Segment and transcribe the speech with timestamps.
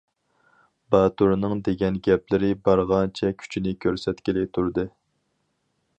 [0.93, 4.91] باتۇرنىڭ دېگەن گەپلىرى بارغانچە كۈچىنى كۆرسەتكىلى تۇردى.